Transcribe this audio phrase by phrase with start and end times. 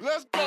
[0.00, 0.40] Let's go.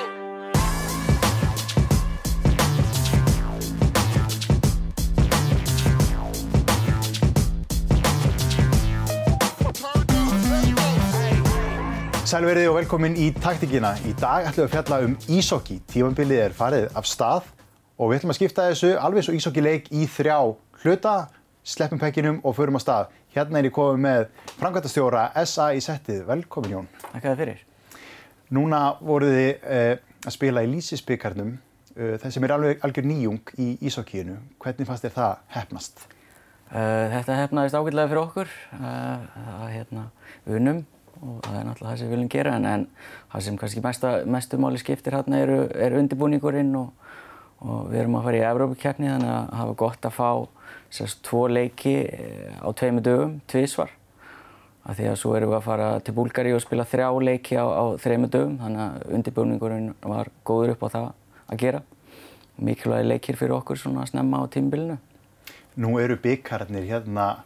[12.26, 13.92] Sælverið og velkomin í taktíkina.
[14.02, 15.78] Í dag ætlum við að fjalla um ísokki.
[15.92, 17.52] Tímanbilið er farið af stað
[18.00, 20.40] og við ætlum að skipta þessu alveg svo ísokkileik í þrjá
[20.82, 21.14] hluta,
[21.62, 23.14] sleppum pekkinum og förum á stað.
[23.38, 24.26] Hérna er ég komið með
[24.56, 26.26] framkvæmtastjóra SA í settið.
[26.32, 26.90] Velkomin Jón.
[27.12, 27.62] Takk að það fyrir.
[28.54, 29.94] Núna voruð þið uh,
[30.28, 31.54] að spila í Lísisbyggarnum,
[31.96, 34.36] uh, það sem er alveg algjör nýjung í ísokkíinu.
[34.62, 36.04] Hvernig fannst þér það hefnast?
[36.70, 38.52] Uh, þetta hefnaðist ágætlega fyrir okkur.
[38.76, 40.04] Það er hérna
[40.46, 40.84] unum
[41.24, 42.86] og það er náttúrulega það sem við viljum gera en, en
[43.32, 47.10] það sem kannski mesta, mestu máli skiptir hérna eru, er undirbúningurinn og,
[47.64, 50.30] og við erum að fara í Evrópakeppni þannig að það var gott að fá
[50.94, 51.96] sérst tvo leiki
[52.60, 53.94] á tveimu dögum, tvísvar
[54.84, 57.66] af því að svo erum við að fara til Búlgari og spila þrjá leiki á,
[57.66, 61.08] á þreimu dögum þannig að undirbúningurinn var góður upp á það
[61.48, 61.82] að gera
[62.64, 65.00] mikilvægi leikir fyrir okkur svona að snemma á tímbilinu
[65.74, 67.44] Nú eru byggarnir hérna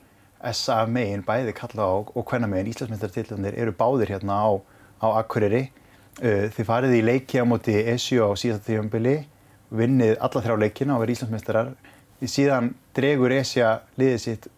[0.52, 4.50] SA megin, bæði kalla á og hvenna megin, Íslandsmyndartillanir eru báðir hérna á,
[5.00, 5.70] á Akureyri.
[6.20, 9.22] Uh, þið farið í leiki á móti ESU á síðasta tífambili,
[9.72, 11.72] vinnið alla þrjá leikina og verið Íslandsmyndarar.
[12.20, 14.50] Síðan dregur ESA liðið sitt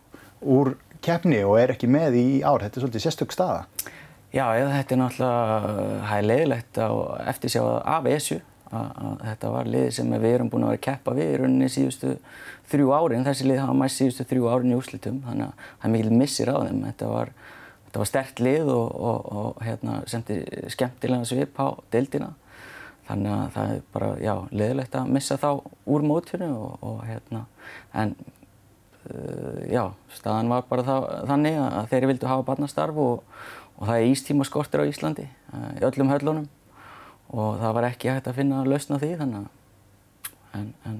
[0.41, 0.73] úr
[1.05, 2.63] keppni og er ekki með í ár.
[2.65, 3.65] Þetta er svolítið sérstök staða.
[4.29, 6.79] Já, eða, þetta er náttúrulega hægilegilegt
[7.31, 10.85] eftir sjá af ESU að þetta var liðið sem við erum búin að vera að
[10.85, 12.11] keppa við í rauninni síðustu
[12.69, 13.25] þrjú árin.
[13.25, 16.51] Þessi lið hafa mæst síðustu þrjú árin í úrslitum þannig að það er mikil missir
[16.53, 16.83] á þeim.
[16.85, 17.31] Þetta var,
[17.87, 20.39] þetta var sterkt lið og, og, og hérna, semti
[20.75, 22.29] skemmtilega svip á deildina.
[23.09, 25.49] Þannig að það er bara, já, liðilegt að missa þá
[25.89, 27.47] úr mótfjörnu og, og hérna,
[27.97, 28.13] en
[29.69, 33.39] já, staðan var bara það, þannig að þeirri vildu hafa barnastarf og
[33.79, 36.49] það er ístíma skortir á Íslandi uh, í öllum höllunum
[37.29, 40.99] og það var ekki hægt að finna lausna því þannig að en, en,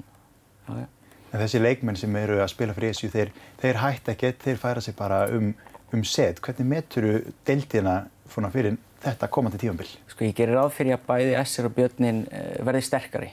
[0.68, 0.88] já, já.
[1.30, 4.82] En þessi leikmenn sem eru að spila fyrir ESU, þeir, þeir hætta ekkert, þeir færa
[4.82, 5.52] sig bara um,
[5.94, 6.40] um set.
[6.42, 7.12] Hvernig meturu
[7.46, 8.00] deildina
[8.30, 9.92] fyrir þetta komandi tífambill?
[10.10, 12.24] Sko ég gerir ráð fyrir að bæði SR og Björnin
[12.66, 13.30] verði sterkari.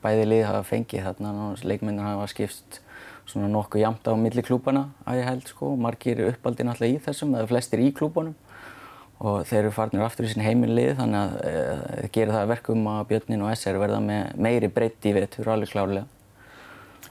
[0.00, 2.80] Bæði lið hafa fengið þarna, leikmennin hafa skipst
[3.26, 5.74] svona nokkuð jamt á milli klúbana að ég held sko.
[5.80, 8.34] Margir uppaldi náttúrulega í þessum, eða flestir í klúbunum
[9.16, 12.88] og þeir eru farnir aftur í sin heimilið þannig að það e, gerir það verkum
[12.92, 16.08] að Björnin og SR verða með meiri breytti í vetur alveg klárlega.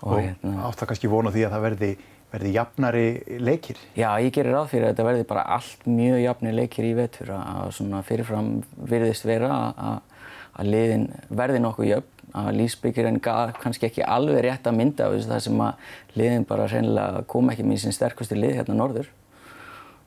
[0.01, 1.91] Og, og hérna, átt það kannski vona því að það verði,
[2.35, 3.05] verði jafnari
[3.41, 3.79] leikir?
[3.97, 7.31] Já, ég gerir ráð fyrir að þetta verði bara allt mjög jafnir leikir í vetur
[7.39, 8.51] að svona fyrirfram
[8.91, 10.19] virðist vera að,
[10.61, 11.07] að liðin
[11.41, 15.43] verði nokkuð jöfn að Lísbyggirinn gaf kannski ekki alveg rétt að mynda af þessu það
[15.45, 19.09] sem að liðin bara reynilega kom ekki með sín sterkusti lið hérna norður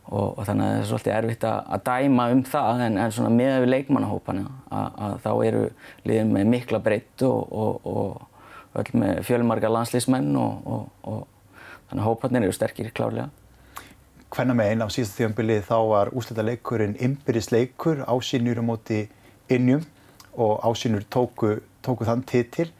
[0.09, 3.33] og, og þannig að það er svolítið erfitt að, dæma um það en, en svona
[3.35, 5.65] með við leikmannahópana að, þá eru
[6.09, 11.27] liðin með mikla breytt og, og, og öll með fjölmarga landslýsmenn og
[11.89, 13.31] þannig að hópanir eru sterkir klárlega.
[14.29, 19.07] Hvenna meginn á síðasta þjómbilið þá var úsleita leikurinn Ymbiris leikur, ásýnur á móti
[19.49, 19.87] innjum
[20.37, 22.71] og ásýnur tóku, tóku þann titil.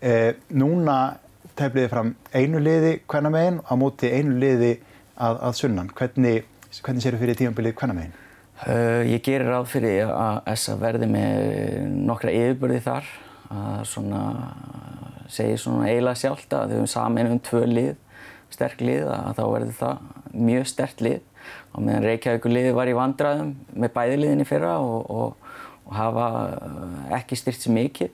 [0.00, 1.18] Eh, núna
[1.58, 4.76] tefliði fram einu liði hvenna meginn á móti einu liði
[5.18, 5.90] að, að sunnan.
[5.98, 8.16] Hvernig Hvernig sér þið fyrir tímanbilið hvenna meginn?
[8.58, 13.08] Uh, ég gerir ráð fyrir að ESA verði með nokkra yfirbörði þar
[13.54, 14.22] að svona
[15.32, 17.94] segja svona eiginlega sjálft að þau hefum saman um tvö lið,
[18.52, 20.04] sterk lið að þá verður það
[20.48, 25.08] mjög sterkt lið og meðan Reykjavíkur lið var í vandraðum með bæði liðinni fyrra og,
[25.08, 25.54] og,
[25.88, 26.28] og hafa
[27.16, 28.12] ekki styrt sér mikið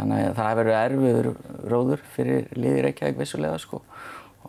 [0.00, 1.30] þannig að það verið erfiður
[1.70, 3.82] róður fyrir liði Reykjavík vissulega sko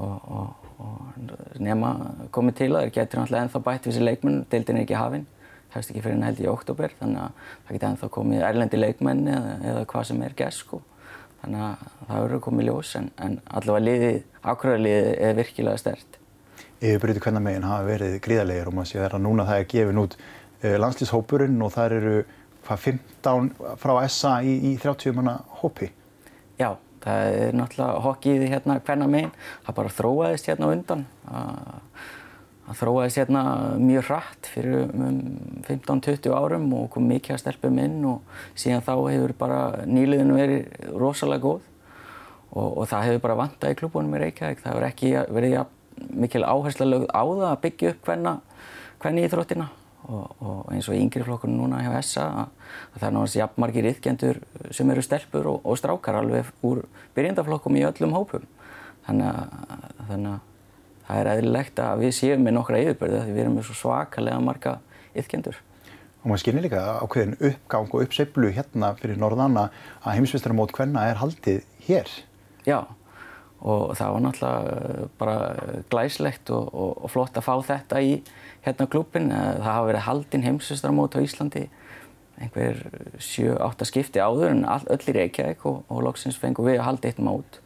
[0.01, 1.91] og, og og nema
[2.33, 5.25] komið til að þeir getur náttúrulega ennþá bætt við þessi leikmenn, deildin er ekki hafinn,
[5.75, 9.21] hefst ekki fyrir enn held í oktober þannig að það getur ennþá komið erlendi leikmenn
[9.31, 10.81] eða, eða hvað sem er gæst sko.
[11.41, 16.19] Þannig að það verður komið ljós en, en allavega liðið, ákvæðarliðið er virkilega stert.
[16.81, 20.15] Yfirbrytið hvernig meginn hafa verið gríðarlegar og maður sé að núna það er gefin út
[20.19, 22.15] uh, landslýshópurinn og það eru
[22.71, 25.91] hvað 15 frá SA í, í 30 manna hópi.
[26.59, 29.33] Já, það er náttúrulega hokkið hérna hverna meginn,
[29.65, 31.05] það bara þróaðist hérna undan.
[32.67, 33.41] Það þróaðist hérna
[33.81, 35.17] mjög hratt fyrir um
[35.67, 39.59] 15-20 árum og kom mikið að stelpum inn og síðan þá hefur bara
[39.89, 41.67] nýliðinu verið rosalega góð.
[42.51, 45.59] Og, og það hefur bara vantað í klúbunum í Reykjavík, það hefur ekki verið
[46.11, 48.33] mikil áhersla lögð á það að byggja upp hverna,
[49.03, 49.69] hverni íþróttina
[50.07, 52.53] og, og eins og yngri flokkunum núna hjá ESA að,
[52.93, 54.41] að það er náttúrulega jafnmargir yðgjendur
[54.73, 56.85] sem eru stelpur og, og strákar alveg úr
[57.17, 58.47] byrjendaflokkum í öllum hópum.
[59.07, 59.75] Þannig að,
[60.11, 60.39] þannig að
[61.07, 64.45] það er eðlilegt að við séum með nokkra yfirbörði því við erum með svo svakalega
[64.45, 64.77] marga
[65.17, 65.59] yðgjendur
[66.21, 69.63] Og maður skynir líka ákveðin uppgang og uppseiflu hérna fyrir norðanna
[70.03, 72.11] að heimsmeistaramót hvenna er haldið hér.
[72.67, 72.83] Já,
[73.61, 75.35] og það var náttúrulega eh, bara
[75.93, 78.15] glæslegt og, og, og flott að fá þetta í
[78.65, 79.31] hérna klubin.
[79.31, 81.67] Það hafa verið haldinn heimsmeistaramót á Íslandi
[82.41, 82.79] einhver
[83.21, 87.11] 7-8 skipti áður en all, öll í Reykjavík og, og loksins fengum við að halda
[87.11, 87.59] eitt mót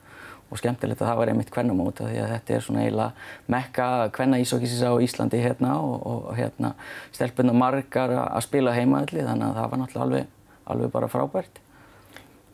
[0.52, 4.40] og skemmtilegt að það var einmitt kvennamóta því að þetta er svona eiginlega mekka kvenna
[4.44, 6.76] ísokísis á Íslandi hérna og, hérna
[7.16, 10.34] stelpunna margar að spila heimaðalli þannig að það var náttúrulega alveg,
[10.76, 11.62] alveg bara frábært.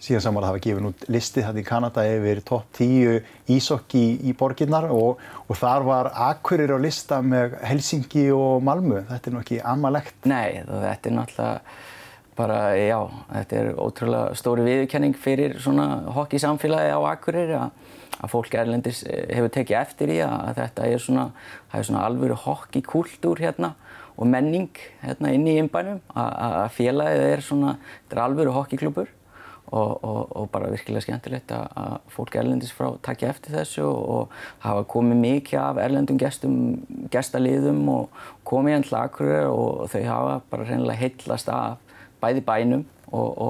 [0.02, 3.20] Síðan saman hafa gefið nút listið þetta í Kanada yfir topp 10
[3.54, 9.04] ísokki í borginnar og, og þar var Akureyri á lista með Helsingi og Malmö.
[9.12, 10.18] Þetta er nú ekki amalegt.
[10.26, 11.76] Nei, þetta er náttúrulega
[12.40, 12.98] bara, já,
[13.36, 15.88] þetta er ótrúlega stóri viðkenning fyrir svona
[16.18, 17.78] hockeysamfélagi á Akureyri að,
[18.18, 21.30] að fólk erlendis eh, hefur tekið eftir í að þetta er svona,
[21.70, 23.76] það er svona alvöru hockeykultúr hérna
[24.18, 24.74] og menning
[25.06, 27.78] hérna inn í innbænum að félagið er svona,
[28.08, 29.18] þetta er alvöru hockeyklubur
[29.72, 34.34] og, og, og bara virkilega skemmtilegt að, fólk erlendis frá takja eftir þessu og,
[34.66, 36.58] hafa komið mikið af erlendum gestum,
[37.14, 41.80] gestaliðum og komið hérna til Akureyri og þau hafa bara reynilega heitlast af
[42.22, 43.42] bæði bænum og,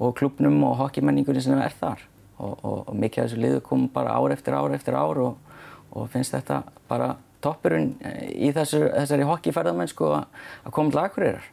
[0.00, 2.06] og, klubnum og hockeymenningunni sem er þar.
[2.40, 6.62] Og mikið af þessu liðu kom bara ár eftir ár eftir ár og finnst þetta
[6.88, 7.12] bara
[7.44, 7.92] toppurinn
[8.32, 11.48] í þessu, þessari hockeyferðamennsku að koma til Akureyrar.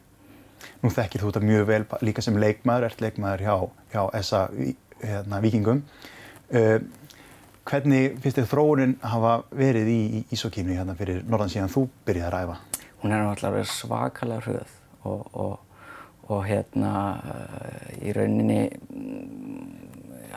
[0.82, 3.54] Nú þekkir þú þetta mjög vel líka sem leikmaður, ert leikmaður hjá,
[3.94, 4.42] hjá þessa
[5.02, 5.84] hérna, vikingum.
[6.48, 6.78] Uh,
[7.68, 10.02] hvernig finnst þið þróunin hafa verið í
[10.34, 12.84] Ísokínu hérna fyrir norðan síðan þú byrjaði að ræfa?
[13.02, 14.76] Hún er náttúrulega svakalega hröð
[15.06, 15.56] og, og
[16.28, 16.92] og hérna
[18.04, 18.60] í rauninni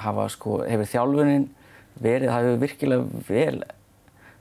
[0.01, 1.49] hafa sko, hefur þjálfunin
[2.01, 3.57] verið, það hefur virkilega vel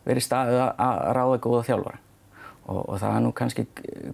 [0.06, 2.02] verið staðið að ráða góða þjálfara
[2.66, 3.64] og, og það er nú kannski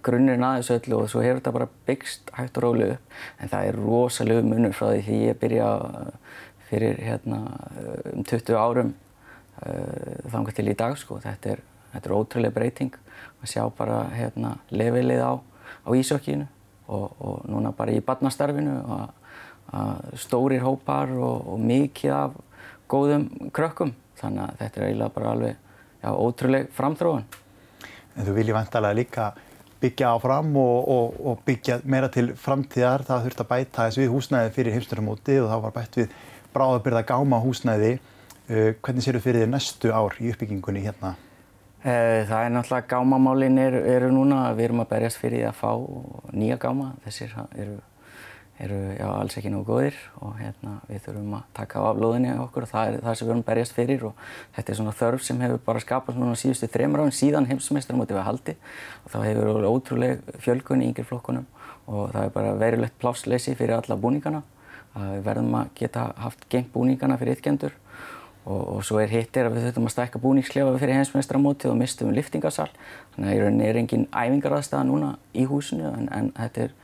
[0.05, 3.17] grunnirinn aðeins öllu og svo hefur þetta bara byggst hægt og róli upp.
[3.41, 5.67] En það er rosalega munur frá því því ég byrja
[6.67, 7.41] fyrir hérna
[8.13, 11.63] um 20 árum uh, þangar til í dag sko, þetta er,
[11.93, 12.97] þetta er ótrúlega breyting.
[13.41, 16.47] Að sjá bara hérna levelið á, á ísökkinu
[16.87, 19.07] og, og núna bara í barnastarfinu að
[20.15, 22.37] stórir hópar og, og mikið af
[22.89, 23.91] góðum krökkum.
[24.17, 25.57] Þannig að þetta er eiginlega bara alveg
[26.01, 27.27] já, ótrúleg framþróun.
[28.17, 29.27] En þú viljið vantalega líka
[29.81, 33.05] byggja áfram og, og, og byggja meira til framtíðar.
[33.07, 36.17] Það þurft að bæta þess við húsnæði fyrir heimstöramóti og það var bætt við
[36.55, 37.93] bráðabyrða gáma húsnæði.
[38.47, 41.17] Uh, hvernig séu þið fyrir þið næstu ár í uppbyggingunni hérna?
[41.87, 45.69] Eh, það er náttúrulega gámamálinn eru, eru núna, við erum að berjast fyrir að fá
[46.33, 47.75] nýja gáma, þessir eru,
[48.63, 52.65] eru já, alls ekki nógu góðir og hérna, við þurfum að taka á aflóðinni okkur
[52.65, 54.21] og það er það sem við að berjast fyrir og
[54.55, 58.17] þetta er svona þörf sem hefur bara skapast núna síðustu þreymur árin síðan heimsmeistrar mútið
[58.17, 58.55] við haldi
[59.03, 61.45] og þá hefur verið ótrúleg fjölgun í yngir flokkunum
[61.87, 64.41] og það er bara verilegt plássleysi fyrir alla búningana
[64.97, 67.77] að við verðum að geta haft gengt búningana fyrir ytkendur
[68.47, 71.79] og, og svo er hitt er að við þurfum að stækka búningsklefa fyrir heimsmeistramótið og
[71.79, 72.69] mistum við liftingarsal
[73.13, 76.75] þannig að í rauninni er engin æfingaraðstæða núna í húsinu en, en þetta er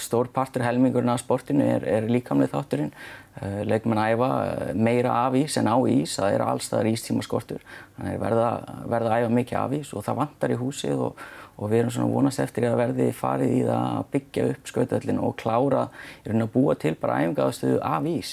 [0.00, 2.92] stór partur helmingurinn af sportinu er, er líkamlega þátturinn.
[3.40, 7.62] Uh, leikmenn æfa uh, meira af ís en á ís það er allstaðar ístíma skortur
[7.94, 8.48] þannig að verða,
[8.90, 11.22] verða að æfa mikið af ís og það vantar í húsið og,
[11.54, 15.22] og við erum svona vonast eftir að verði farið í það að byggja upp skautöllin
[15.22, 15.84] og klára
[16.24, 18.32] í rauninni að búa til bara æfingaðstöðu af ís.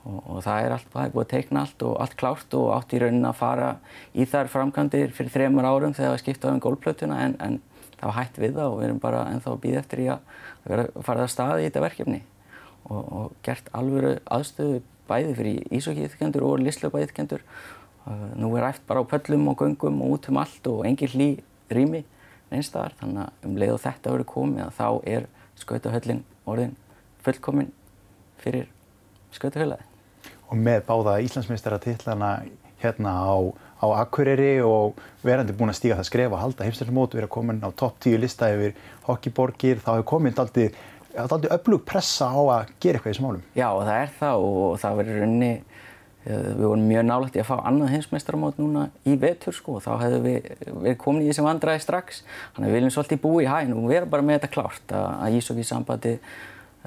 [0.00, 2.68] Og, og það er allt, það er búið að teikna allt og allt klárt og
[2.78, 3.72] átt í raunin að fara
[4.14, 7.58] í þær framkantir fyrir þremur árum þegar það skiptaði um gólplötuna en, en
[8.00, 10.30] það var hægt við það og við erum bara ennþá að býða eftir í að
[10.66, 12.22] vera farið að staði í þetta verkefni.
[12.90, 14.80] Og, og gert alvöru aðstöðu
[15.10, 17.44] bæði fyrir ísokkiðkendur og lislöpaðiðkendur.
[18.40, 21.28] Nú er ræft bara á pöllum og göngum og út um allt og engin hlý
[21.70, 22.02] rými
[22.50, 25.28] einstaðar þannig að um leið og þetta verður komið að þá er
[25.60, 26.74] skautahöllin orðin
[27.24, 27.70] fullkominn
[28.40, 28.66] fyrir
[29.36, 29.86] skautahöllaði
[30.50, 32.30] og með báða Íslandsmeistaratitlana
[32.82, 33.38] hérna á,
[33.80, 37.68] á Akureyri og verandi búin að stíga það skref og halda heimstæðarmót, vera komin á
[37.72, 38.76] topp 10 lista yfir
[39.08, 40.70] hockeyborgir, þá hefur komin aldrei
[41.50, 43.46] öflug pressa á að gera eitthvað í þessum málum.
[43.56, 45.52] Já og það er það og það verður raunni
[46.20, 49.92] við vorum mjög nálægt í að fá annað heimsmeistarmót núna í vetur sko og þá
[50.02, 52.20] hefðu við verið komin í þessum vandræði strax
[52.52, 55.06] þannig að við viljum svolítið búi í hæn og vera bara með þetta klárt að,
[55.16, 56.18] að Ísokki sambandi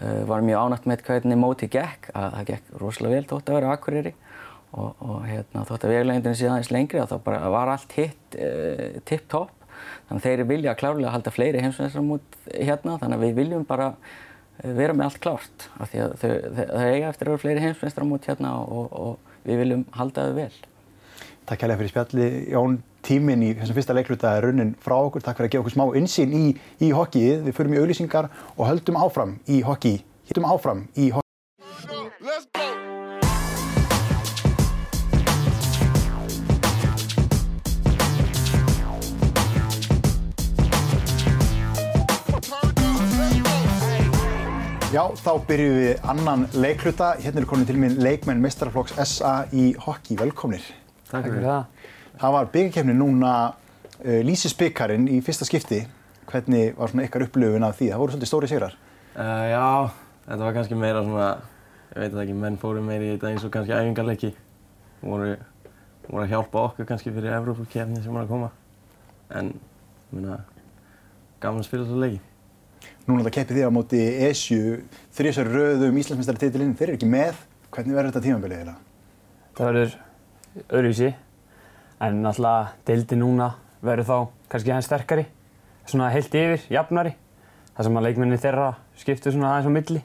[0.02, 3.58] Uh, var mjög ánægt með hvernig mótið gekk að það gekk rosalega vel þótt að
[3.60, 4.12] vera Akureyri
[4.74, 8.38] og, og hérna, þótt að veglegindin sé aðeins lengri og þá bara var allt hitt
[8.38, 9.52] uh, tipp-topp
[10.08, 14.74] þannig að þeir vilja klárlega halda fleiri heimsveitsarmót hérna þannig að við viljum bara uh,
[14.80, 16.30] vera með allt klárt af því að þau
[16.84, 20.54] eiga eftir að vera fleiri heimsveitsarmót hérna og, og við viljum halda þau vel.
[21.44, 25.26] Takk kærlega fyrir spjalli Jón tíminn í þessum fyrsta leikluta er runnin frá okkur.
[25.26, 26.46] Takk fyrir að gefa okkur smá insýn í,
[26.80, 27.44] í hokkið.
[27.50, 29.98] Við förum í auðlýsingar og höldum áfram í hokki.
[45.20, 47.14] Þá byrjum við annan leikluta.
[47.22, 50.18] Hérna eru komin til minn leikmenn mestrarflokks SA í hokki.
[50.20, 50.64] Velkomnir.
[51.10, 51.92] Takk fyrir það.
[52.22, 55.84] Það var byggjarkefni núna uh, Lísisbyggarinn í fyrsta skipti.
[56.30, 57.92] Hvernig var svona ykkar upplöfun af því?
[57.92, 58.78] Það voru svolítið stóri sigrar.
[59.14, 59.68] Uh, já,
[60.28, 61.30] þetta var kannski meira svona,
[61.92, 64.34] ég veit það ekki, menn fóru meira í þetta eins og kannski æfingarleiki.
[65.04, 65.32] Voru,
[66.08, 68.54] voru að hjálpa okkur kannski fyrir Evrópukefni sem var að koma.
[69.34, 69.54] En,
[70.10, 70.42] ég meina,
[71.44, 72.24] gaman að spila svo leiki.
[73.08, 74.62] Núna það keppið þið á móti ESU,
[75.18, 76.76] þrjusar röðum Íslandsmeistaratitilinn.
[76.80, 77.42] Þeir eru ekki með.
[77.74, 78.80] Hvernig verður þetta tímabilið eiginlega?
[79.58, 79.96] Það verður
[80.70, 81.14] öðruvísi
[82.04, 83.50] en náttúrulega deildi núna
[83.84, 84.18] verður þá
[84.52, 85.26] kannski aðeins sterkari
[85.90, 87.14] svona heilt yfir, jafnari
[87.74, 88.68] þar sem að leikmenni þeirra
[89.00, 90.02] skiptu svona aðeins á milli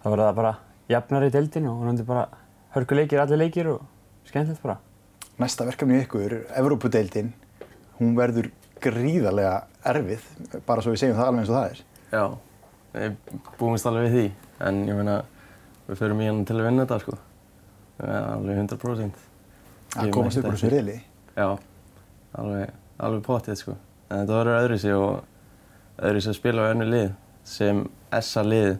[0.00, 0.52] þá verður það bara
[0.90, 2.28] jafnari deildin og hún bara
[2.74, 3.82] hörkuleikir, allir leikir og
[4.28, 4.80] skemmtilegt bara
[5.40, 7.30] Næsta verkefni ykkur, Evrópudeildin,
[7.96, 8.50] hún verður
[8.84, 9.56] gríðarlega
[9.90, 10.28] erfið,
[10.66, 11.82] bara svo við segjum það alveg eins og það er.
[12.10, 12.24] Já,
[12.94, 14.24] við búumst alveg við því.
[14.66, 15.16] En ég meina,
[15.86, 17.18] við förum í hann til að vinna þetta sko.
[18.00, 19.24] Alveg 100%.
[20.00, 20.98] Að komast upp úr þessu riðli.
[21.36, 21.48] Já,
[22.40, 23.76] alveg, alveg pottið sko.
[24.10, 27.10] En þetta verður öðruvísi og öðruvísi að spila á önnu lið
[27.46, 27.82] sem
[28.20, 28.72] essa lið.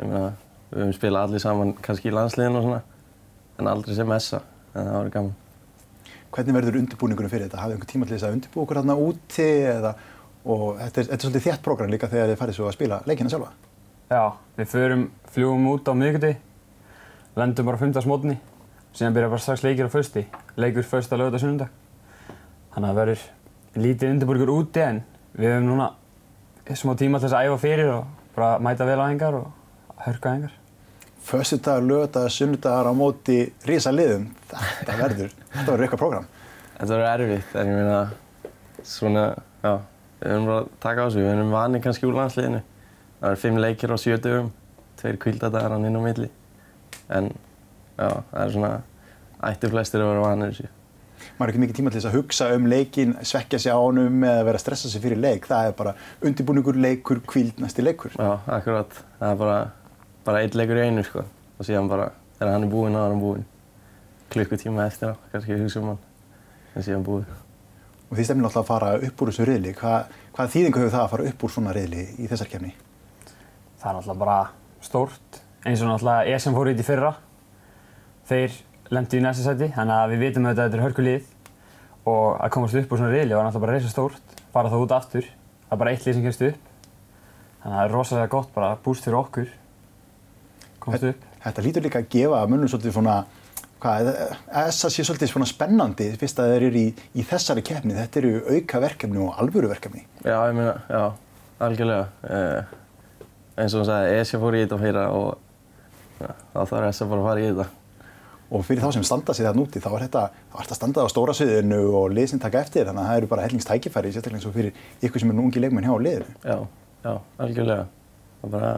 [0.00, 0.34] Ég meina,
[0.70, 2.82] við höfum spilað allir saman kannski í landsliðinu og svona,
[3.58, 4.42] en aldrei sem essa.
[4.74, 5.40] En það verður gaman.
[6.34, 7.60] Hvernig verður undirbúningunum fyrir þetta?
[7.62, 9.92] Hafið einhver tíma til þess að undirbúa okkur hérna úti eða,
[10.44, 12.98] og þetta er, þetta er svolítið þétt prógram líka þegar þið farið svo að spila
[13.06, 13.52] leikina sjálfa.
[14.10, 14.24] Já,
[14.58, 16.40] við förum, fljúum út á miðvikudegi
[17.34, 18.06] lendum bara 15.
[18.06, 18.36] mótni
[18.94, 20.22] síðan byrja bara strax leikir á fösti
[20.60, 21.72] leikur fösta, lögða, sunnundag
[22.74, 23.24] þannig að það verður
[23.86, 25.00] lítið undirbúrgur úti en
[25.34, 25.88] við höfum núna
[26.78, 28.04] smá tíma til þess að æfa fyrir og
[28.36, 29.50] bara mæta vel á hengar og
[30.06, 30.36] hörka
[31.24, 34.28] hengar Föstudagar, lögadagar, sunnudagar á móti risa liðum.
[34.50, 36.26] Þetta verður, þetta verður eitthvað prógram.
[36.74, 38.00] Þetta verður erfitt, en ég meina,
[38.84, 39.24] svona,
[39.62, 39.80] já,
[40.20, 41.22] við höfum bara að taka á þessu.
[41.22, 42.62] Við höfum vanið kannski úr landsliðinu.
[43.20, 44.50] Það verður fimm leikir á sjö dögum,
[45.00, 46.30] tveir kvíldadagar hann inn á milli.
[47.08, 47.30] En,
[47.96, 48.72] já, það er svona,
[49.48, 50.72] ættu flestir að vera vanið þessu.
[51.38, 54.26] Maður er ekki mikið tíma til þess að hugsa um leikin, svekkja sig á honum
[54.28, 55.48] eða vera að stressa sig fyrir leik.
[55.48, 58.12] Það er bara undirbúningur, leikur, kvíld, næsti leikur.
[58.18, 58.92] Já, akkurat.
[59.22, 59.56] Það er bara,
[60.26, 61.24] bara einn leikur í einu, sko.
[61.58, 63.44] Og síðan bara, þegar hann er búinn, þá er hann búinn.
[64.34, 66.00] Klukkutíma eftir á, kannski hugsa um hann.
[66.74, 67.28] En síðan búinn.
[68.08, 69.76] Og þið stefnir alltaf að fara upp úr þessu riðli.
[69.78, 72.74] Hvað, hvað þýðingu hefur það að fara upp úr svona riðli í þessar kefni?
[73.84, 74.36] það er náttúrulega bara
[74.80, 75.38] stórt
[75.68, 77.10] eins og náttúrulega ESM fór í þetta í fyrra
[78.30, 78.54] þeir
[78.96, 81.26] lendu í næsta seti þannig að við vitum að þetta er hörkulið
[82.08, 84.94] og að komast upp úr svona riðli var náttúrulega bara reysa stórt fara þá út
[84.96, 86.70] aftur það er bara eitt lið sem kemst upp
[87.60, 89.52] þannig að það er rosalega gott bara búst fyrir okkur
[90.84, 93.14] komast upp Þetta lítur líka að gefa mönnum svolítið svona,
[93.84, 94.06] hvað,
[94.48, 96.84] þess að sé svolítið svona spennandi fyrst að þeir eru í,
[97.20, 97.96] í þessari keppni.
[97.98, 100.06] Þetta eru auka verkefni og alvöru verkefni.
[100.24, 101.02] Já, ég meina, já,
[101.66, 102.06] algjörlega.
[102.30, 102.72] Eh,
[103.60, 107.24] eins og hún sagði, Esja fór í þetta fyrir og ja, þá þarf Esja bara
[107.24, 107.68] að fara í þetta.
[108.54, 111.04] Og fyrir þá sem standa sig þarna úti, þá er þetta, þá er þetta standað
[111.04, 114.40] á stóra sviðinu og lið sem taka eftir, þannig að það eru bara hellingstækifæri, sérstaklega
[114.40, 116.36] eins og fyrir ykkur sem eru ungi leikmenn hjá liðinu.
[116.44, 116.58] Já,
[117.04, 117.86] já, algjörlega.
[118.40, 118.74] Það er bara,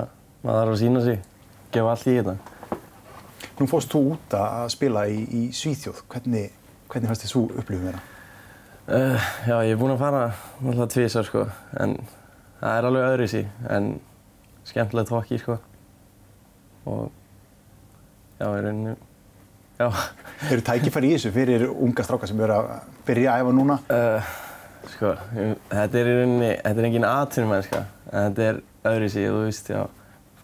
[0.47, 1.19] maður þarf að sína sig,
[1.75, 2.37] gefa allt í þetta.
[3.57, 6.51] Nú fórst þú út að spila í, í Svíþjóð, hvernig,
[6.93, 8.03] hvernig fannst þið svo upplifum þeirra?
[8.87, 10.21] Uh, já, ég er búinn að fara
[10.61, 11.47] náttúrulega tvísar, sko,
[11.83, 11.97] en
[12.61, 13.41] það er alveg öðru í sí,
[13.73, 13.89] en
[14.69, 15.57] skemmtilegt hokki, sko.
[16.87, 17.09] Og,
[18.39, 18.95] já, í rauninni,
[19.81, 19.89] já.
[20.53, 22.71] Eru tækifæri í þessu fyrir unga strákar sem eru að
[23.09, 23.81] byrja að æfa núna?
[23.91, 24.31] Uh,
[24.93, 29.27] sko, ég- þetta er í rauninni, þetta er engin atvinnumennska, en þetta er öðru sig,
[29.33, 29.83] þú veist, já,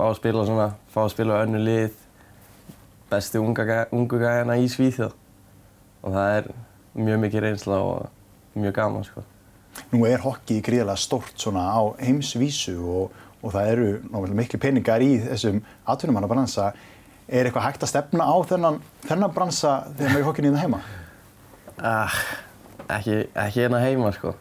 [0.03, 1.99] fá að spila svona, fá að spila á önnu lið,
[3.13, 5.13] bestu unga, ungu gæjana í Svíþjóð
[6.03, 6.49] og það er
[6.99, 9.23] mjög mikið reynsla og mjög gaman, sko.
[9.93, 15.05] Nú er hockey gríðarlega stórt svona á heimsvísu og, og það eru náttúrulega miklu peningar
[15.05, 16.73] í þessum atvinnumannabransa.
[17.31, 20.65] Er eitthvað hægt að stefna á þennan, þennan bransa þegar maður er hockeyni í það
[20.67, 20.83] heima?
[21.79, 22.21] Ah,
[22.99, 24.35] ekki, ekki hérna heima, sko.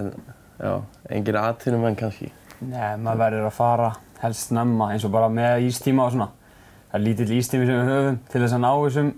[0.00, 0.14] En,
[0.56, 0.72] já,
[1.12, 2.32] engir atvinnumenn kannski.
[2.64, 6.30] Nei, maður verður að fara helst snemma eins og bara með ístíma og svona
[6.90, 9.12] það er lítill ístími sem við höfum til þess að ná þessum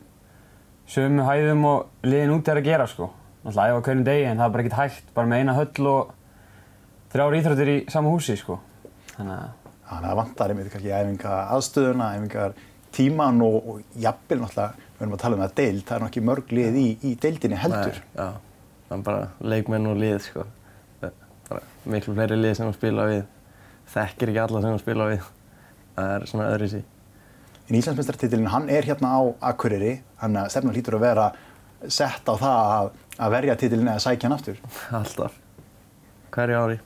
[0.92, 3.10] sömu hæðum og liðin út er að gera sko
[3.42, 6.12] náttúrulega æfa hverjum degi en það er bara ekkert hægt bara með eina höll og
[7.14, 8.60] þrjár íþróttir í sama húsi sko
[9.16, 9.50] þannig að
[9.92, 12.54] Þannig að það vantar einmitt kannski æfinga aðstöðuna, æfingar
[12.96, 16.24] tíman og, og jafnvel náttúrulega, við erum að tala um það deild, það er nokkið
[16.28, 17.98] mörg lið í, í deildinni heldur.
[17.98, 20.46] Nei, já, það er bara leikmenn og lið sko.
[21.92, 23.22] Miklu fleiri lið sem hún spila við.
[23.92, 25.24] Þekkir ekki alla sem hún spila við.
[25.96, 26.82] Það er svona öðru sí.
[27.68, 29.20] En Íslandsmeistartitilin, hann er hérna á
[29.52, 31.26] Akureyri, hann að stefna hlýtur að vera
[31.88, 34.58] sett á það að, að verja titilin eða sækja hann aftur.
[34.98, 35.36] Alltaf.
[36.32, 36.78] Hverju ári.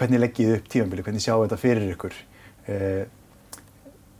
[0.00, 2.18] Hvernig leggið þið upp tímanbili, hvernig sjáu þetta fyrir ykkur?
[2.66, 3.02] Uh,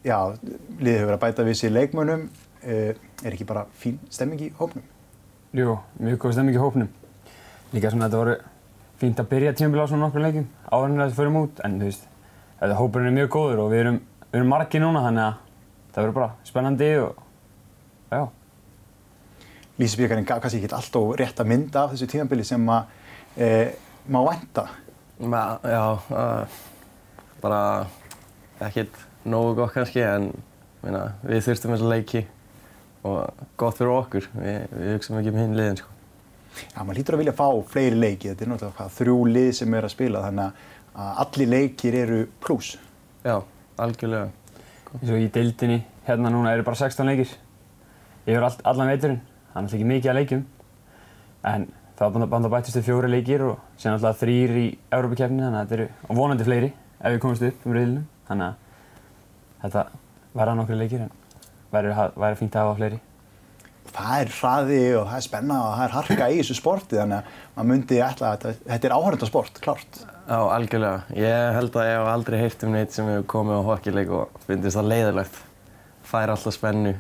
[0.07, 2.25] já, liðið hefur verið að bæta við sér leikmönnum,
[2.65, 2.91] uh,
[3.25, 4.87] er ekki bara fín stemming í hópnum?
[5.57, 6.91] Jú, mjög góð stemming í hópnum.
[7.75, 8.37] Líka svona þetta voru
[9.01, 11.89] fínt að byrja tímanbili á svona nokkur leikjum áður en þetta fyrir út, en þú
[11.89, 12.09] veist,
[12.61, 15.39] þetta hópurinn er mjög góður og við erum, við erum margi núna þannig að
[15.91, 17.23] það verður bara spennandi og
[18.11, 18.23] já.
[19.81, 22.91] Lýsibíkarinn gaf kannski ekki alltaf rétt að mynda af þessu tímanbili sem að
[23.41, 23.71] uh,
[24.13, 24.21] má.
[25.21, 25.85] Ma, já,
[26.17, 26.61] uh,
[27.43, 27.63] bara
[28.65, 30.31] ekkert nógu gott kannski en
[30.85, 32.23] minna, við þurftum þessa leiki
[33.05, 34.29] og gott fyrir okkur.
[34.37, 36.00] Við, við hugsaum ekki um hinn liðin sko.
[36.75, 39.75] Já, maður lítur að vilja fá fleiri leiki, þetta er náttúrulega hvað, þrjú lið sem
[39.75, 40.63] er að spila þannig
[41.01, 42.77] að allir leikir eru pluss.
[43.25, 43.37] Já,
[43.81, 44.31] algjörlega.
[44.91, 47.35] og í deildinni hérna núna eru bara 16 leikir
[48.27, 50.43] yfir all, allan veiturinn það er náttúrulega ekki mikið að leikjum.
[51.51, 55.61] En það var bara bættist við fjóri leikir og síðan alltaf þrýr í Európa-kefni þannig
[55.61, 59.85] að þetta eru vonandi fleiri ef við komumst upp um reyðlunum þannig að þetta
[60.41, 61.13] verða nokkru leikir en
[61.75, 63.01] væri fínt að hafa fleiri
[63.91, 67.19] Það er hraði og það er spenna og það er harka í þessu sporti þannig
[67.19, 70.01] að maður myndi ætla að þetta, þetta er áhörndasport, klárt.
[70.31, 71.01] Já, algjörlega.
[71.19, 74.41] Ég held að ég hef aldrei heyrt um neitt sem hefur komið á hockeyleik og
[74.47, 75.43] finnst það leiðilegt.
[76.07, 76.95] Fær alltaf spennu,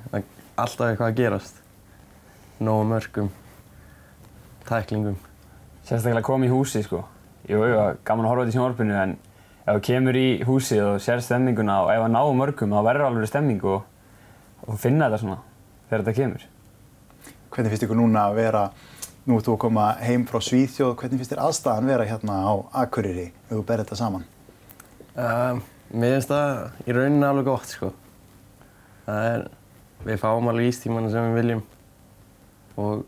[0.59, 1.63] alltaf eitthvað að gerast.
[2.61, 3.31] Nógu mörgum,
[4.67, 5.17] tæklingum.
[5.87, 7.05] Sérstaklega koma í húsi sko.
[7.49, 9.17] Jú, jú, gaman að horfa þetta í sjónvarpinu en
[9.65, 13.07] ef þú kemur í húsi og sér stemminguna og ef það náðu mörgum þá verður
[13.09, 13.85] alveg stemming og,
[14.67, 15.39] og finna þetta svona
[15.89, 16.49] þegar þetta kemur.
[17.51, 18.61] Hvernig finnst ykkur núna að vera,
[19.27, 22.53] nú ert þú að koma heim frá Svíþjóð, hvernig finnst þér aðstæðan vera hérna á
[22.85, 24.27] Akureyri ef þú berð þetta saman?
[25.19, 27.91] Um, mér finnst það í rauninni alveg gott sko.
[29.09, 29.43] Það er,
[30.07, 31.65] við fáum alveg ístímanu sem við viljum
[32.79, 33.03] og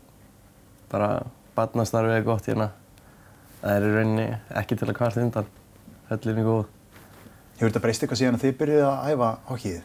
[0.91, 1.09] bara
[1.55, 2.69] barnastarfið er gott hérna.
[3.61, 4.27] Það er í rauninni
[4.59, 5.49] ekki til að kvarta undan,
[6.11, 6.67] höllin er góð.
[7.53, 9.81] Hefur þetta breyst eitthvað síðan að þið byrjuði að æfa hokkið,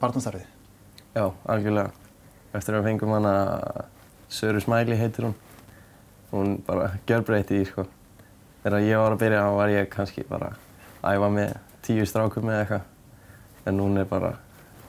[0.00, 0.50] barnastarfið?
[1.12, 2.05] Já, algjörlega.
[2.56, 3.34] Eftir að við fengum hana
[4.32, 5.36] Söru Smæli heitir hún.
[6.32, 7.84] Hún bara gjörbreytti í sko.
[8.64, 10.50] Þegar ég var að byrja þá var ég kannski bara
[11.02, 11.54] að æfa með
[11.86, 12.86] tíu strákum eða eitthvað.
[13.66, 14.32] En hún er bara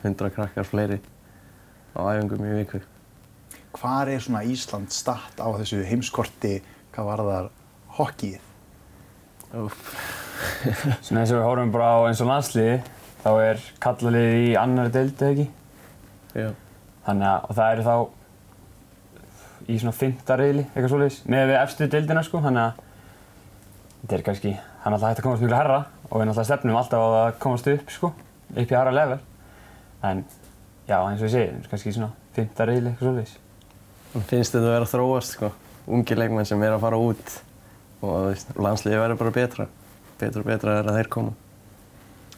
[0.03, 0.99] hundra krakkar fleiri
[1.97, 2.82] á æfingum í viku.
[3.77, 6.60] Hvar er svona Ísland statt á þessu heimskorti
[6.95, 7.49] hvað varðar
[7.99, 8.39] hokkið?
[11.06, 12.80] Svona eins og við horfum bara á eins og landsliði
[13.23, 15.47] þá er kallalið í annari deild eða ekki?
[16.38, 16.49] Já.
[17.08, 17.96] Þannig að, og það eru þá
[19.67, 22.84] í svona fymta reyðli, eitthvað svolítið, með við efstu deildina sko, þannig að
[24.02, 27.04] þetta er kannski, er alltaf hægt að komast mjög herra og við náttúrulega stefnum alltaf
[27.04, 28.12] á að komast upp sko,
[28.54, 29.17] upp í herra level.
[30.08, 30.24] En
[30.88, 33.36] já, eins og ég segi, kannski svona fymta reyðli, eitthvað svolítið.
[34.13, 35.52] Mér finnst þetta að vera þróast sko.
[35.88, 37.36] Ungi leikmenn sem er að fara út
[38.04, 39.67] og landsliði verður bara betra.
[40.20, 41.36] Betra og betra er að þeir koma.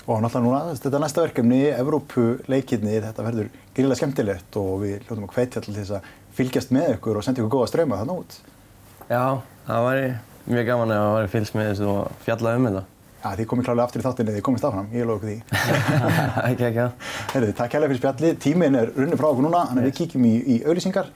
[0.08, 5.34] Og náttúrulega núna, þetta næsta verkefni, Evrópuleikirni, þetta verður gríðilega skemmtilegt og við hljóðum að
[5.36, 6.08] hvetja til þess að
[6.38, 8.38] fylgjast með ykkur og senda ykkur góða ströma þannig út.
[9.10, 9.24] Já,
[9.68, 10.08] það væri
[10.50, 12.86] mjög gaman ef það væri fylgst með þessu og fjallað um þetta.
[13.20, 15.40] Já, þið komið klálega aftur í þáttinni þið komist áfram, ég lofa ykkur því.
[16.50, 17.12] ekki, ekki það.
[17.34, 18.32] Herðu, takk kærlega fyrir spjalli.
[18.48, 21.14] Tíminn er runnið frá okkur núna, þannig að við kíkjum í, í auðlýsingar.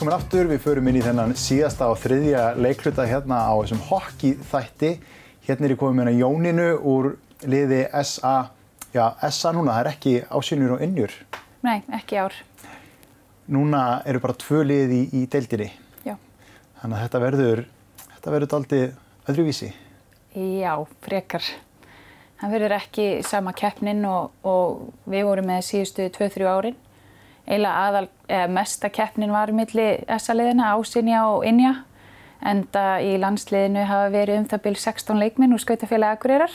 [0.00, 0.46] Velkomin aftur.
[0.48, 4.94] Við förum inn í þennan síðasta og þriðja leikluta hérna á þessum hockey þætti.
[5.44, 7.08] Hérna er ég komið með hérna Jóninu úr
[7.44, 8.32] liði SA.
[8.94, 11.12] Já, SA núna, það er ekki ásynjur og innjur.
[11.66, 12.38] Nei, ekki ár.
[13.52, 15.68] Núna eru bara tvö lið í, í deildinni.
[16.08, 16.16] Já.
[16.80, 17.64] Þannig að þetta verður,
[18.06, 18.86] þetta verður daldið
[19.28, 19.72] öðruvísi.
[20.32, 21.54] Já, frekar.
[22.40, 26.84] Það verður ekki sama keppnin og, og við vorum með síðustu 2-3 árin.
[27.50, 31.80] Eiginlega aðal, eða mesta keppnin var milli SA-liðina, Ásynja og Inja.
[32.46, 36.52] Enda í landsliðinu hafa verið um það byrj 16 leikminn úr skautafélagi Akureyrar.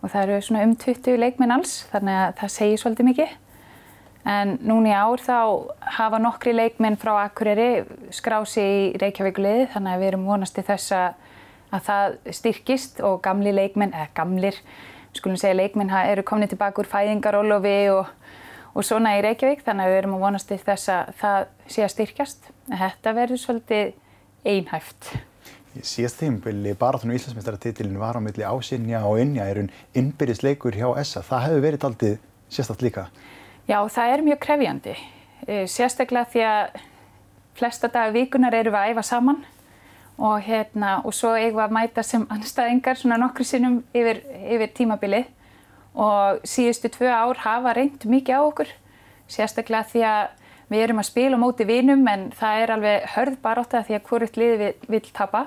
[0.00, 3.34] Og það eru svona um 20 leikminn alls, þannig að það segir svolítið mikið.
[4.32, 5.36] En núna í ár þá
[5.98, 7.84] hafa nokkri leikminn frá Akureyri
[8.16, 11.20] skrási í Reykjavíkuliði, þannig að við erum vonast til þess að,
[11.76, 14.64] að það styrkist og gamli leikminn, eða gamlir,
[15.12, 18.08] við skulum segja leikminn eru komni tilbaka úr fæðingarólofi og,
[18.76, 21.38] og svona í Reykjavík, þannig að við erum að vonast til þess að það
[21.72, 22.50] sé að styrkjast.
[22.68, 23.94] Þetta verður svolítið
[24.46, 25.08] einhæft.
[25.76, 31.24] Síðast tímabili baráttunum Íslandsmeistaratitilin var á milli ásinja og innja er un innbyrðisleikur hjá ESA.
[31.24, 32.12] Það hefur verið aldrei
[32.52, 33.08] sérstatt líka.
[33.68, 34.96] Já, það er mjög krefjandi.
[35.46, 36.80] Eh, Sérstaklega því að
[37.56, 39.40] flesta dagar vikunar eru við að æfa saman
[40.16, 44.72] og, hérna, og svo eigum við að mæta sem anstæðingar svona nokkru sinnum yfir, yfir
[44.76, 45.32] tímabilið
[45.96, 48.72] og síðustu tvö ár hafa reynd mikið á okkur.
[49.32, 50.24] Sérstaklega því að
[50.70, 54.40] við erum að spila móti vinum en það er alveg hörð barátta því að hvorugt
[54.40, 55.46] liði vil, vil tapa.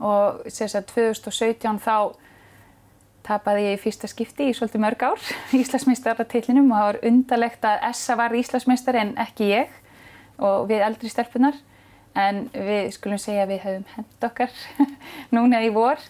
[0.00, 1.96] Og sérstaklega 2017 þá
[3.26, 5.24] tapaði ég í fyrsta skipti í svolítið mörg ár
[5.60, 9.74] Íslandsmeistarartillinum og það var undarlegt að Essa var Íslandsmeistari en ekki ég
[10.40, 11.58] og við eldri stelpunar
[12.18, 14.56] en við skulum segja að við höfum hend okkar
[15.36, 16.00] núna í vor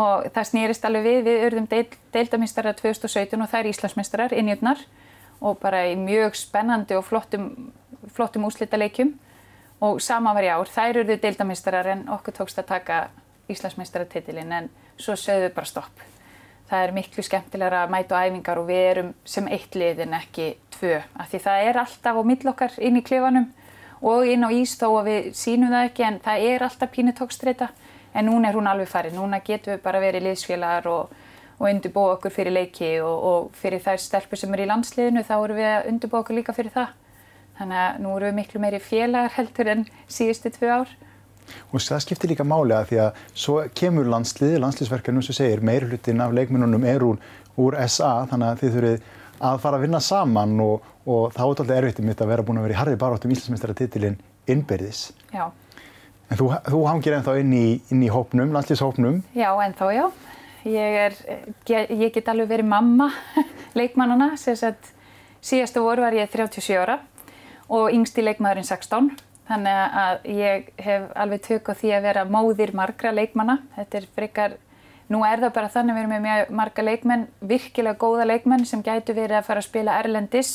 [0.00, 4.84] og það snýrist alveg við, við deil, deildamistarar 2017 og það er Íslandsmeistarar innjöfnar
[5.40, 7.72] og bara í mjög spennandi og flottum,
[8.14, 9.14] flottum úslitaleikjum
[9.80, 13.02] og sama var í ár, þær örðu deildamistarar en okkur tókst að taka
[13.50, 14.68] Íslandsmeistaratitilinn en
[15.00, 16.02] svo sögðu við bara stopp.
[16.70, 20.12] Það er miklu skemmtilegra að mæta á æfingar og við erum sem eitt lið en
[20.20, 21.00] ekki tvö.
[21.18, 23.48] Af því það er alltaf á millokkar inn í klefanum
[24.06, 27.16] og inn á ís þó að við sínum það ekki en það er alltaf pínu
[27.18, 27.70] tókstreita.
[28.14, 29.18] En núna er hún alveg farið.
[29.18, 31.12] Núna getum við bara verið liðsfélagar og,
[31.58, 35.36] og undirbúa okkur fyrir leiki og, og fyrir þær stelpur sem eru í landsliðinu þá
[35.38, 36.96] eru við að undirbúa okkur líka fyrir það.
[37.60, 40.98] Þannig að nú eru við miklu meiri félagar heldur en síðustu tvö ár.
[41.74, 45.86] Og það skiptir líka máli að því að svo kemur landslið, landsliðsverkefnum sem segir meir
[45.88, 47.18] hlutin af leikmennunum er úr,
[47.60, 49.08] úr SA þannig að þið þurfið
[49.50, 52.44] að fara að vinna saman og, og þá er þetta alltaf erfitt mitt að vera
[52.46, 54.18] búin að vera í harði baráttum Íslandsmeistaratitilinn
[54.50, 55.02] innbyrðis.
[55.32, 55.48] Já.
[56.30, 59.22] En þú, þú hangir ennþá inn í, inn í hópnum, landslýshópnum.
[59.34, 60.04] Já, ennþá já.
[60.68, 61.16] Ég, er,
[61.66, 63.08] ég get alveg verið mamma
[63.78, 64.36] leikmannana.
[64.38, 67.00] Síðastu voru var ég 37 ára
[67.70, 69.10] og yngsti leikmaðurinn 16.
[69.50, 73.58] Þannig að ég hef alveg tök á því að vera móðir margra leikmanna.
[73.74, 74.54] Þetta er frikar,
[75.10, 78.86] nú er það bara þannig að við erum með marga leikmenn, virkilega góða leikmenn sem
[78.86, 80.52] gætu verið að fara að spila Erlendis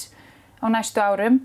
[0.63, 1.41] á næstu árum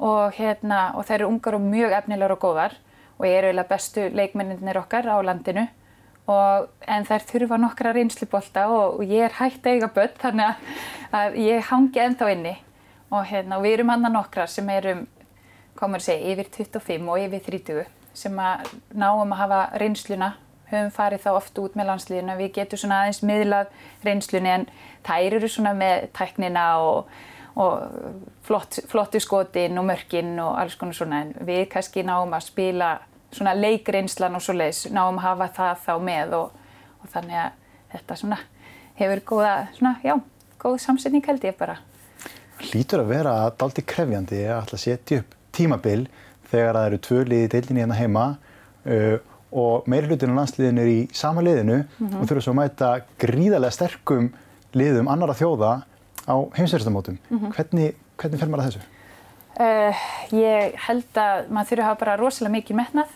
[0.00, 2.80] og, hérna, og þeir eru ungar og mjög efnilegar og góðar
[3.16, 5.66] og ég er eiginlega bestu leikmenninir okkar á landinu.
[6.26, 10.48] Og, en þær þurfa nokkra reynslubólta og, og ég er hægt að eiga börn þannig
[10.48, 10.72] að,
[11.14, 12.56] að ég hangi ennþá inni.
[13.12, 15.04] Og, hérna, og við erum annað nokkra sem erum
[15.78, 20.32] komur að segja, yfir 25 og yfir 30 sem að náum að hafa reynsluna,
[20.70, 23.72] höfum farið þá oft út með landsliðina, við getum svona aðeins miðlað
[24.06, 24.64] reynslunni en
[25.06, 27.12] þær eru svona með tæknina og,
[27.56, 32.48] og flott, flottu skotin og mörkin og alls konar svona en við kannski náum að
[32.50, 32.90] spila
[33.32, 36.50] svona leikreinslan og svo leiðis, náum að hafa það þá með og,
[37.02, 37.56] og þannig að
[37.94, 38.38] þetta svona
[38.96, 40.14] hefur góða, svona, já,
[40.60, 41.78] góð samsetning held ég bara.
[42.72, 46.06] Lítur að vera daldi krefjandi að alltaf setja upp tímabil
[46.50, 48.26] þegar það eru tvö liði deildinni hérna heima
[48.86, 49.18] uh,
[49.56, 52.20] og meiri hlutinu landsliðinu er í sama liðinu mm -hmm.
[52.20, 52.90] og þurfa svo að mæta
[53.20, 54.32] gríðarlega sterkum
[54.76, 55.72] liðum annara þjóða
[56.26, 57.18] á heimsverðstamótum.
[57.30, 57.54] Mm -hmm.
[57.54, 58.92] hvernig, hvernig fer maður að þessu?
[59.56, 59.94] Uh,
[60.36, 63.12] ég held að maður þurfa að hafa bara rosalega mikið metnað.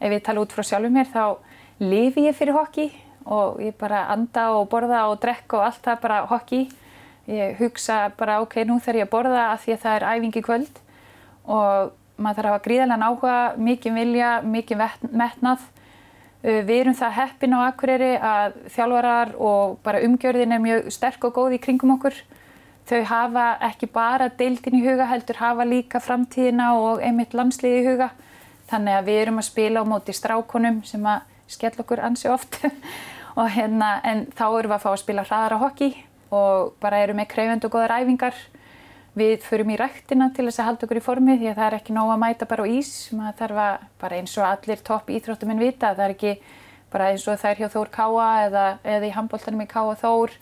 [0.00, 1.38] Ef ég tala út frá sjálfum mér þá
[1.80, 2.90] lifi ég fyrir hokki
[3.24, 6.68] og ég bara anda og borða og drekka og allt það bara hokki.
[7.28, 10.42] Ég hugsa bara ok, nú þarf ég að borða af því að það er æfingi
[10.44, 10.78] kvöld
[11.48, 15.66] og maður þarf að hafa gríðarlega áhuga, mikið vilja, mikið metnað.
[16.44, 21.24] Uh, við erum það heppin á Akureyri að þjálfarar og bara umgjörðin er mjög sterk
[21.24, 22.20] og góð í kringum okkur.
[22.88, 27.86] Þau hafa ekki bara deildin í huga heldur, hafa líka framtíðina og einmitt landsliði í
[27.90, 28.06] huga.
[28.70, 32.62] Þannig að við erum að spila á móti strákonum sem að skell okkur ansi oft.
[33.56, 35.90] hérna, en þá erum við að fá að spila hraðara hokki
[36.34, 38.38] og bara erum með krefend og góðar æfingar.
[39.18, 41.76] Við förum í ræktina til þess að halda okkur í formi því að það er
[41.78, 42.92] ekki nóg að mæta bara á ís.
[43.12, 46.34] Maður þarf að, bara eins og allir topp íþróttuminn vita, það er ekki
[46.92, 50.36] bara eins og það er hjá Þór Káa eða, eða í handbóltanum í Káa Þór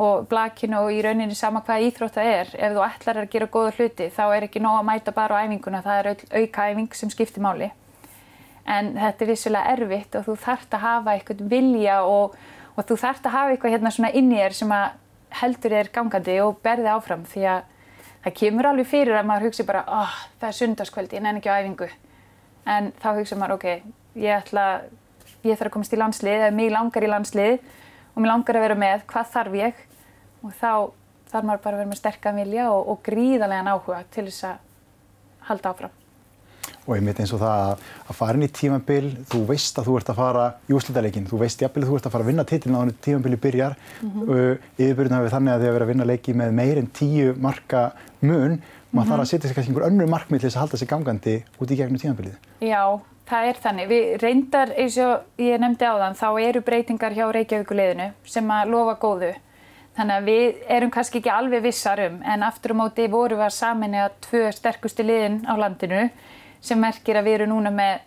[0.00, 2.54] og blakinu og í rauninni sama hvað íþrótt það er.
[2.56, 5.42] Ef þú ætlar að gera góða hluti þá er ekki nóg að mæta bara á
[5.44, 7.68] æfinguna, það er auka æfing sem skiptir máli.
[8.64, 12.38] En þetta er vissulega erfitt og þú þarft að hafa eitthvað vilja og,
[12.76, 14.74] og þú þarft að hafa eitthvað hérna svona inn í þér sem
[15.40, 17.60] heldur þér gangandi og berði áfram því að
[18.24, 21.52] það kemur alveg fyrir að maður hugsi bara oh, það er sundarskvöldi, ég nenni ekki
[21.52, 21.88] á æfingu
[22.68, 23.68] en þá hugsa maður ok
[24.20, 24.64] ég ætla,
[25.46, 27.60] ég þarf að komast í landslið eða mig langar í landslið
[28.20, 29.78] og mér langar að vera með, hvað þarf ég?
[30.44, 30.72] Og þá
[31.30, 34.58] þarf maður bara að vera með sterkam vilja og, og gríðarlegan áhuga til þess að
[35.48, 35.96] halda áfram.
[36.84, 39.94] Og einmitt eins og það að, að fara inn í tímabil, þú veist að þú
[40.00, 42.44] ert að fara í úrslitaleikin, þú veist jafnvel að þú ert að fara að vinna
[42.50, 43.76] titilin á þannig tímabili byrjar.
[44.00, 44.28] Mm -hmm.
[44.34, 47.34] uh, yfirbyrjun hafið þannig að þið hafa verið að vinna leiki með meir en tíu
[47.38, 47.82] marka
[48.20, 50.90] mun maður þarf að setja sér kannski einhver önnur markmið til þess að halda sér
[50.90, 52.36] gangandi út í gegnum tímabilið.
[52.60, 53.88] Já, það er þannig.
[53.90, 58.74] Við reyndar, eins og ég nefndi á þann, þá eru breytingar hjá Reykjavíkuleginu sem að
[58.74, 59.30] lofa góðu.
[59.96, 63.48] Þannig að við erum kannski ekki alveg vissar um, en aftur á móti voru við
[63.48, 66.04] að saminja tvö sterkustu liðin á landinu
[66.62, 68.06] sem merkir að við erum núna með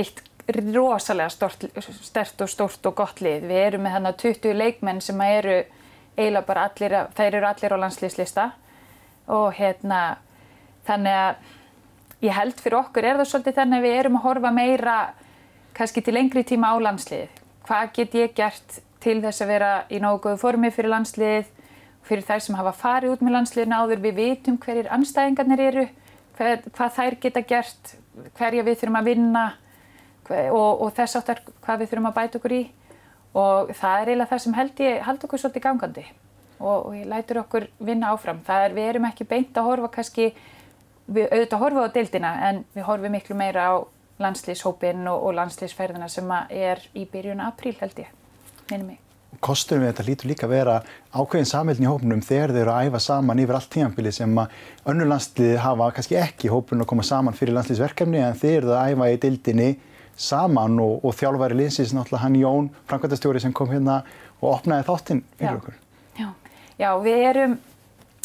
[0.00, 1.64] eitt rosalega stort,
[2.02, 3.46] stert og stort og gott lið.
[3.46, 5.60] Við erum með þannig 20 leikmenn sem eru
[6.16, 8.50] eiginlega bara allir, þeir eru allir á landslýslista
[9.30, 10.00] og hérna
[10.88, 11.48] þannig að
[12.24, 14.96] ég held fyrir okkur er það svolítið þannig að við erum að horfa meira
[15.76, 17.30] kannski til lengri tíma á landslið.
[17.66, 21.48] Hvað get ég gert til þess að vera í nógu góðu formi fyrir landslið,
[22.04, 25.86] fyrir þær sem hafa farið út með landsliðin áður, við vitum hverjir anstæðingarnir eru,
[26.36, 27.94] hver, hvað þær geta gert,
[28.36, 29.44] hverja við þurfum að vinna
[30.28, 32.62] hver, og, og þess áttar hvað við þurfum að bæta okkur í
[33.30, 36.06] og það er eiginlega það sem held, ég, held okkur svolítið gangandi
[36.58, 38.40] og, og ég lætur okkur vinna áfram.
[38.46, 40.30] Það er, við erum ekki beint að horfa kannski,
[41.10, 43.74] við auðvitað horfa á deildina en við horfum miklu meira á
[44.20, 48.10] landslýshópin og, og landslýsferðina sem er í byrjun apríl held ég,
[48.70, 49.00] minnum mig.
[49.40, 50.72] Kosturum við þetta lítur líka að vera
[51.14, 54.56] ákveðin samhildin í hópunum þegar þeir eru að æfa saman yfir allt tímanbilið sem að
[54.90, 58.90] önnur landslið hafa kannski ekki hópunum að koma saman fyrir landslýsverkefni en þeir eru að
[58.90, 59.70] æfa í deildinni
[60.20, 64.02] saman og, og þjálfæri liðsins náttúrulega hann Jón, framkvæmtastjóri sem kom hérna
[64.40, 65.60] og opnaði þáttinn fyrir Já.
[65.62, 65.80] okkur.
[66.18, 66.28] Já,
[66.82, 67.58] Já við erum,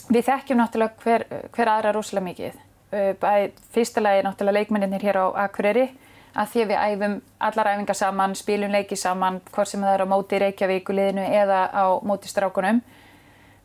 [0.09, 2.64] við þekkjum náttúrulega hver, hver aðra rosalega mikið.
[2.93, 5.87] Uh, Bæ, fyrsta lagi er náttúrulega leikmenninir hér á Akureyri
[6.35, 7.15] að því að við æfum
[7.47, 11.85] allar æfingar saman, spilum leiki saman, hvort sem það er á móti Reykjavíkuliðinu eða á
[12.03, 12.81] móti strákunum.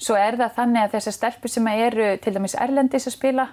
[0.00, 3.48] Svo er það þannig að þessar stelpur sem eru til dæmis erlendis að spila,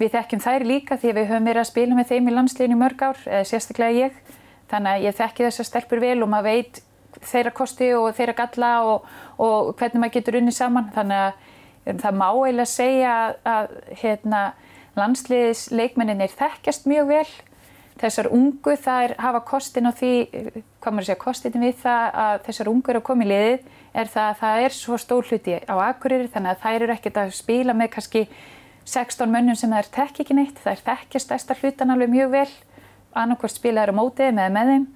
[0.00, 2.80] við þekkjum þær líka því að við höfum verið að spila með þeim í landsliðinu
[2.80, 4.16] mörg ár, eða sérstaklega ég.
[4.72, 6.82] Þannig að ég þekki þessar stelpur vel og maður veit
[7.28, 10.88] þeirra kosti og þeirra galla og, og hvernig maður getur unni saman.
[10.96, 13.14] Þannig að það má eiginlega segja
[13.52, 14.42] að hérna,
[14.98, 17.28] landsliðisleikmenninir þekkjast mjög vel.
[18.02, 20.12] Þessar ungu þær hafa kostin á því,
[20.82, 24.08] hvað maður segja, kostin við það að þessar ungu eru að koma í liðið er
[24.10, 27.34] það að það er svo stór hluti á Akureyri þannig að þær eru ekkert að
[27.36, 28.22] spila með kannski
[28.88, 30.58] 16 mönnum sem þær þekk ekki neitt.
[30.64, 32.48] Þær þekkja stærsta hlutan alveg mjög vel,
[33.12, 34.88] annarkvært spila þær á mótið með með þeim.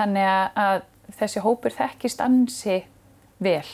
[0.00, 0.30] Þannig
[0.64, 0.82] að
[1.20, 2.78] þessi hópur þekkist ansi
[3.42, 3.68] vel.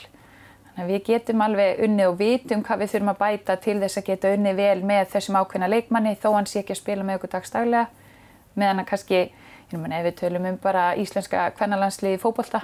[0.86, 4.30] Við getum alveg unnið og vitum hvað við þurfum að bæta til þess að geta
[4.36, 7.88] unnið vel með þessum ákveðna leikmanni þó hann sé ekki að spila með okkur dagstaglega.
[8.54, 9.20] Meðan að kannski,
[9.74, 12.62] ef við tölum um bara íslenska kvennalandsliði fókbólta,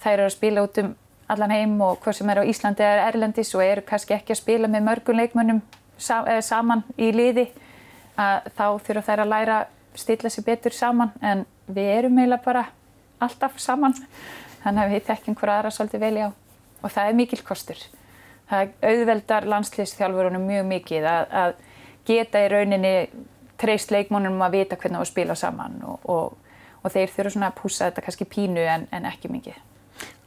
[0.00, 0.94] þær eru að spila út um
[1.30, 4.40] allan heim og hvað sem er á Íslandi eða Erlendis og eru kannski ekki að
[4.40, 5.62] spila með mörgum leikmönnum
[6.00, 7.50] saman í liði
[8.16, 11.12] að þá þurfa þær að læra að stilla sér betur saman.
[11.20, 12.68] En við erum eiginlega bara
[13.20, 13.94] alltaf saman.
[14.64, 16.30] Þannig að við þekkjum hver aðra svolítið vel í á
[16.82, 17.80] og það er mikil kostur.
[18.50, 21.52] Það auðveldar landslýsþjálfurunum mjög mikið að, að
[22.08, 22.94] geta í rauninni
[23.60, 27.58] treyst leikmónum að vita hvernig að spila saman og, og, og þeir þurfa svona að
[27.60, 29.58] púsa þetta kannski pínu en, en ekki mikið.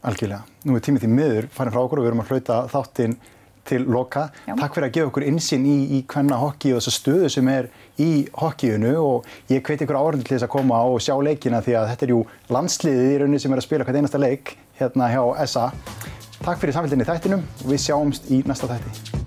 [0.04, 0.44] Algjörlega.
[0.68, 3.18] Nú er tímið því miður farin frá okkur og við erum að hlauta þáttinn
[3.64, 4.26] til loka.
[4.48, 4.56] Já.
[4.60, 7.70] Takk fyrir að gefa okkur insinn í, í hvenna hokki og þessa stöðu sem er
[8.02, 11.78] í hokkíunu og ég hveti ykkur áhörnum til þess að koma og sjá leikina því
[11.80, 12.20] að þetta er jú
[12.52, 15.70] landsliðið í rauninni sem er að spila hvert einasta leik hérna hjá SA.
[16.44, 19.23] Takk fyrir samfélginni þættinum og við sjáumst í næsta þætti.